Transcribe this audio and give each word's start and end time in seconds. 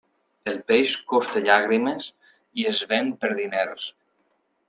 El 0.51 0.55
peix 0.69 0.93
costa 1.11 1.43
llàgrimes 1.47 2.09
i 2.63 2.67
es 2.71 2.81
ven 2.93 3.13
per 3.25 3.33
diners. 3.43 3.87